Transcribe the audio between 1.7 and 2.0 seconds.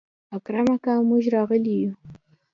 يو.